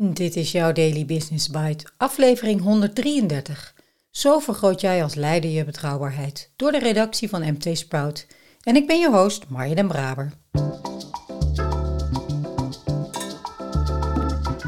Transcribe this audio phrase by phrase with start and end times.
[0.00, 3.74] Dit is jouw Daily Business Bite, aflevering 133.
[4.10, 8.26] Zo vergroot jij als leider je betrouwbaarheid door de redactie van MT Sprout.
[8.62, 10.32] En ik ben je host, Marja den Braber.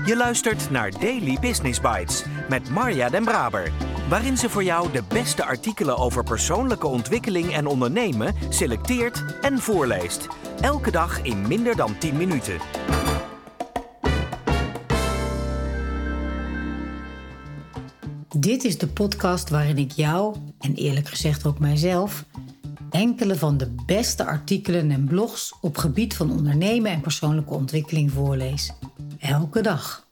[0.06, 3.72] Je luistert naar Daily Business Bites met Marja den Braber,
[4.08, 10.26] waarin ze voor jou de beste artikelen over persoonlijke ontwikkeling en ondernemen selecteert en voorleest.
[10.60, 12.99] Elke dag in minder dan 10 minuten.
[18.36, 22.24] Dit is de podcast waarin ik jou, en eerlijk gezegd ook mijzelf,
[22.90, 28.72] enkele van de beste artikelen en blogs op gebied van ondernemen en persoonlijke ontwikkeling voorlees.
[29.18, 30.06] Elke dag.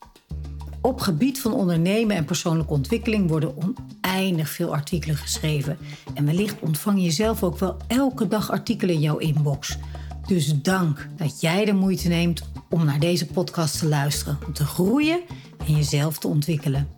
[0.80, 5.78] Op gebied van ondernemen en persoonlijke ontwikkeling worden oneindig veel artikelen geschreven.
[6.14, 9.78] En wellicht ontvang je zelf ook wel elke dag artikelen in jouw inbox.
[10.27, 14.64] Dus dank dat jij de moeite neemt om naar deze podcast te luisteren, om te
[14.64, 15.20] groeien
[15.66, 16.97] en jezelf te ontwikkelen.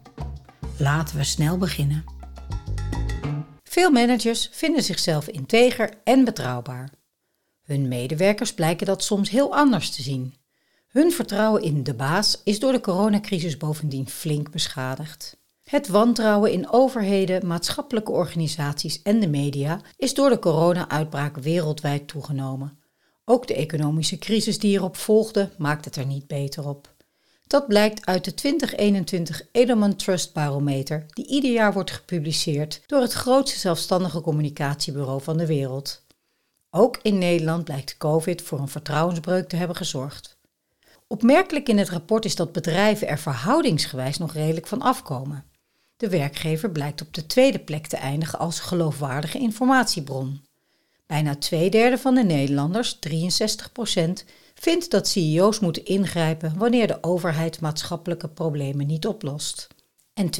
[0.80, 2.05] Laten we snel beginnen.
[3.63, 6.91] Veel managers vinden zichzelf integer en betrouwbaar.
[7.63, 10.35] Hun medewerkers blijken dat soms heel anders te zien.
[10.88, 15.37] Hun vertrouwen in de baas is door de coronacrisis bovendien flink beschadigd.
[15.65, 22.79] Het wantrouwen in overheden, maatschappelijke organisaties en de media is door de corona-uitbraak wereldwijd toegenomen.
[23.24, 26.95] Ook de economische crisis die erop volgde maakt het er niet beter op.
[27.51, 33.12] Dat blijkt uit de 2021 Edelman Trust Barometer, die ieder jaar wordt gepubliceerd door het
[33.12, 36.02] grootste zelfstandige communicatiebureau van de wereld.
[36.70, 40.38] Ook in Nederland blijkt COVID voor een vertrouwensbreuk te hebben gezorgd.
[41.07, 45.45] Opmerkelijk in het rapport is dat bedrijven er verhoudingsgewijs nog redelijk van afkomen.
[45.96, 50.45] De werkgever blijkt op de tweede plek te eindigen als geloofwaardige informatiebron.
[51.07, 54.24] Bijna twee derde van de Nederlanders, 63 procent,
[54.61, 59.66] vindt dat CEO's moeten ingrijpen wanneer de overheid maatschappelijke problemen niet oplost.
[60.15, 60.30] En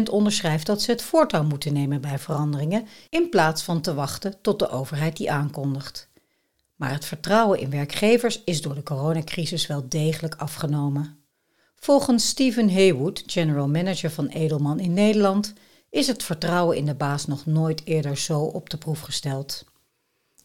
[0.00, 4.40] 62% onderschrijft dat ze het voortouw moeten nemen bij veranderingen in plaats van te wachten
[4.40, 6.08] tot de overheid die aankondigt.
[6.76, 11.18] Maar het vertrouwen in werkgevers is door de coronacrisis wel degelijk afgenomen.
[11.76, 15.52] Volgens Stephen Haywood, general manager van Edelman in Nederland,
[15.90, 19.64] is het vertrouwen in de baas nog nooit eerder zo op de proef gesteld.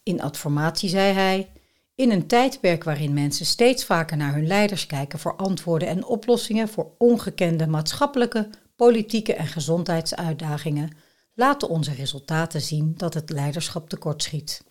[0.03, 1.49] In Adformatie zei hij:
[1.95, 6.67] in een tijdperk waarin mensen steeds vaker naar hun leiders kijken voor antwoorden en oplossingen
[6.67, 10.97] voor ongekende maatschappelijke, politieke en gezondheidsuitdagingen,
[11.33, 14.63] laten onze resultaten zien dat het leiderschap tekortschiet.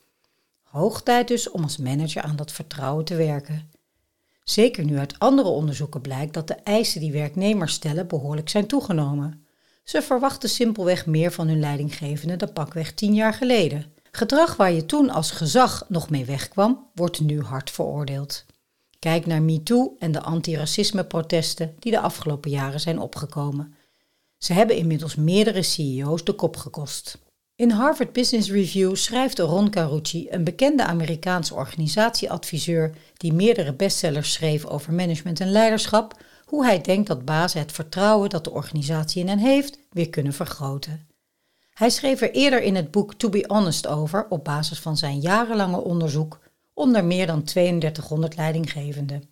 [0.63, 3.71] Hoog tijd dus om als manager aan dat vertrouwen te werken.
[4.45, 9.47] Zeker nu uit andere onderzoeken blijkt dat de eisen die werknemers stellen behoorlijk zijn toegenomen.
[9.85, 13.94] Ze verwachten simpelweg meer van hun leidinggevende dan pakweg tien jaar geleden.
[14.17, 18.45] Gedrag waar je toen als gezag nog mee wegkwam, wordt nu hard veroordeeld.
[18.99, 23.75] Kijk naar MeToo en de antiracisme-protesten die de afgelopen jaren zijn opgekomen.
[24.39, 27.19] Ze hebben inmiddels meerdere CEO's de kop gekost.
[27.57, 34.65] In Harvard Business Review schrijft Ron Carucci, een bekende Amerikaanse organisatieadviseur die meerdere bestsellers schreef
[34.65, 39.29] over management en leiderschap, hoe hij denkt dat bazen het vertrouwen dat de organisatie in
[39.29, 41.13] hen heeft weer kunnen vergroten.
[41.75, 45.21] Hij schreef er eerder in het boek To Be Honest over op basis van zijn
[45.21, 46.39] jarenlange onderzoek
[46.75, 49.25] onder meer dan 3200 leidinggevenden.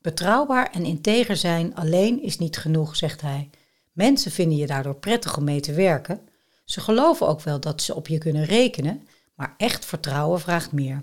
[0.00, 3.50] Betrouwbaar en integer zijn alleen is niet genoeg, zegt hij.
[3.92, 6.20] Mensen vinden je daardoor prettig om mee te werken.
[6.64, 11.02] Ze geloven ook wel dat ze op je kunnen rekenen, maar echt vertrouwen vraagt meer.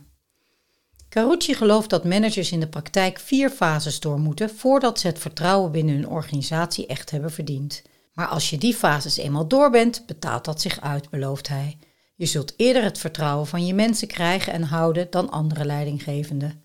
[1.10, 5.72] Carucci gelooft dat managers in de praktijk vier fases door moeten voordat ze het vertrouwen
[5.72, 7.82] binnen hun organisatie echt hebben verdiend.
[8.20, 11.78] Maar als je die fases eenmaal door bent, betaalt dat zich uit, belooft hij.
[12.16, 16.64] Je zult eerder het vertrouwen van je mensen krijgen en houden dan andere leidinggevenden.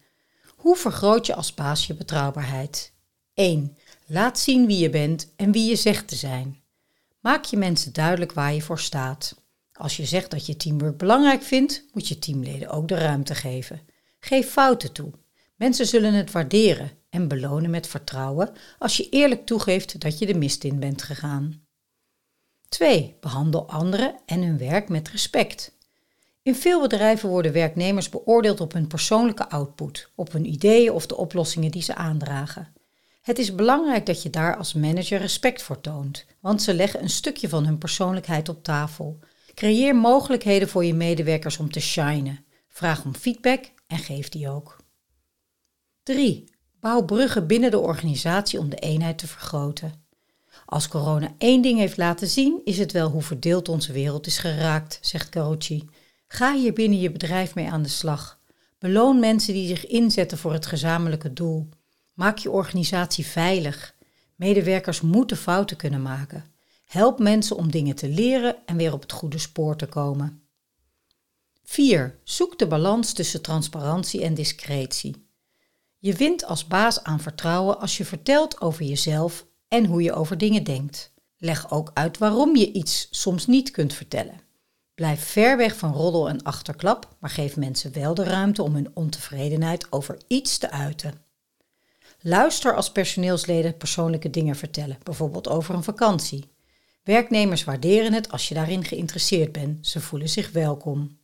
[0.57, 2.93] Hoe vergroot je als baas je betrouwbaarheid?
[3.35, 3.77] 1.
[4.07, 6.63] Laat zien wie je bent en wie je zegt te zijn.
[7.21, 9.43] Maak je mensen duidelijk waar je voor staat.
[9.73, 13.81] Als je zegt dat je teamwork belangrijk vindt, moet je teamleden ook de ruimte geven.
[14.21, 15.11] Geef fouten toe.
[15.57, 20.35] Mensen zullen het waarderen en belonen met vertrouwen als je eerlijk toegeeft dat je de
[20.35, 21.63] mist in bent gegaan.
[22.69, 23.17] 2.
[23.21, 25.77] Behandel anderen en hun werk met respect.
[26.43, 31.17] In veel bedrijven worden werknemers beoordeeld op hun persoonlijke output, op hun ideeën of de
[31.17, 32.73] oplossingen die ze aandragen.
[33.23, 37.11] Het is belangrijk dat je daar als manager respect voor toont, want ze leggen een
[37.11, 39.19] stukje van hun persoonlijkheid op tafel.
[39.55, 42.45] Creëer mogelijkheden voor je medewerkers om te shinen.
[42.69, 44.77] Vraag om feedback en geef die ook.
[46.03, 46.54] 3.
[46.85, 49.93] Bouw bruggen binnen de organisatie om de eenheid te vergroten.
[50.65, 54.39] Als corona één ding heeft laten zien, is het wel hoe verdeeld onze wereld is
[54.39, 55.89] geraakt, zegt Carucci.
[56.27, 58.41] Ga hier binnen je bedrijf mee aan de slag.
[58.79, 61.69] Beloon mensen die zich inzetten voor het gezamenlijke doel.
[62.13, 63.95] Maak je organisatie veilig.
[64.37, 66.45] Medewerkers moeten fouten kunnen maken.
[66.85, 70.43] Help mensen om dingen te leren en weer op het goede spoor te komen.
[71.63, 72.19] 4.
[72.25, 75.24] Zoek de balans tussen transparantie en discretie.
[76.05, 80.39] Je wint als baas aan vertrouwen als je vertelt over jezelf en hoe je over
[80.39, 81.13] dingen denkt.
[81.37, 84.41] Leg ook uit waarom je iets soms niet kunt vertellen.
[84.95, 88.91] Blijf ver weg van roddel en achterklap, maar geef mensen wel de ruimte om hun
[88.95, 91.25] ontevredenheid over iets te uiten.
[92.21, 96.51] Luister als personeelsleden persoonlijke dingen vertellen, bijvoorbeeld over een vakantie.
[97.03, 101.19] Werknemers waarderen het als je daarin geïnteresseerd bent, ze voelen zich welkom.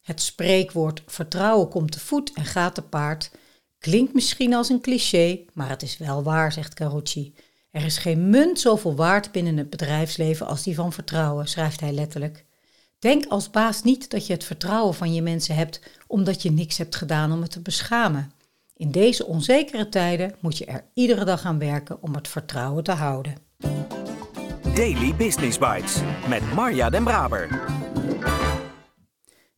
[0.00, 3.30] Het spreekwoord vertrouwen komt te voet en gaat te paard
[3.82, 7.34] klinkt misschien als een cliché, maar het is wel waar, zegt Carucci.
[7.70, 11.92] Er is geen munt zoveel waard binnen het bedrijfsleven als die van vertrouwen, schrijft hij
[11.92, 12.44] letterlijk.
[12.98, 16.78] Denk als baas niet dat je het vertrouwen van je mensen hebt omdat je niks
[16.78, 18.32] hebt gedaan om het te beschamen.
[18.76, 22.92] In deze onzekere tijden moet je er iedere dag aan werken om het vertrouwen te
[22.92, 23.34] houden.
[24.74, 25.96] Daily Business Bites
[26.28, 27.81] met Marja Den Braber.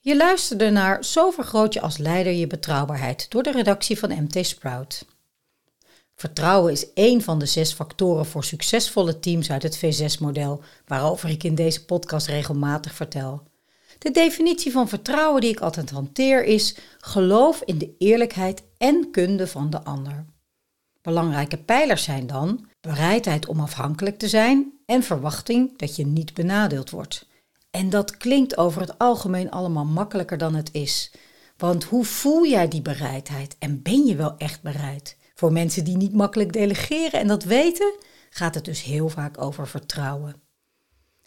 [0.05, 4.47] Je luisterde naar Zo vergroot je als leider je betrouwbaarheid door de redactie van MT
[4.47, 5.05] Sprout.
[6.15, 11.45] Vertrouwen is één van de zes factoren voor succesvolle teams uit het V6-model, waarover ik
[11.45, 13.43] in deze podcast regelmatig vertel.
[13.99, 19.47] De definitie van vertrouwen die ik altijd hanteer is geloof in de eerlijkheid en kunde
[19.47, 20.25] van de ander.
[21.03, 26.91] Belangrijke pijlers zijn dan bereidheid om afhankelijk te zijn en verwachting dat je niet benadeeld
[26.91, 27.27] wordt.
[27.75, 31.13] En dat klinkt over het algemeen allemaal makkelijker dan het is.
[31.57, 35.17] Want hoe voel jij die bereidheid en ben je wel echt bereid?
[35.35, 37.95] Voor mensen die niet makkelijk delegeren en dat weten,
[38.31, 40.43] gaat het dus heel vaak over vertrouwen.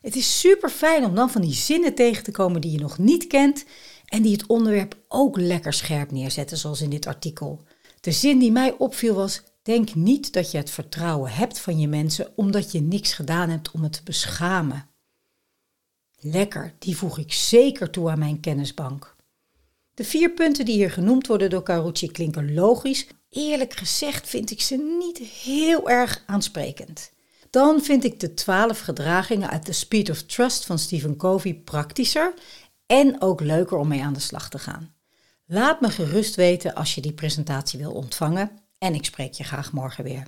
[0.01, 2.97] Het is super fijn om dan van die zinnen tegen te komen die je nog
[2.97, 3.65] niet kent
[4.05, 7.63] en die het onderwerp ook lekker scherp neerzetten, zoals in dit artikel.
[8.01, 11.87] De zin die mij opviel was: Denk niet dat je het vertrouwen hebt van je
[11.87, 14.89] mensen omdat je niks gedaan hebt om het te beschamen.
[16.31, 19.15] Lekker, die voeg ik zeker toe aan mijn kennisbank.
[19.93, 23.07] De vier punten die hier genoemd worden door Carucci klinken logisch.
[23.29, 27.11] Eerlijk gezegd vind ik ze niet heel erg aansprekend.
[27.49, 32.33] Dan vind ik de twaalf gedragingen uit The Speed of Trust van Stephen Covey praktischer
[32.85, 34.93] en ook leuker om mee aan de slag te gaan.
[35.45, 39.71] Laat me gerust weten als je die presentatie wil ontvangen en ik spreek je graag
[39.71, 40.27] morgen weer.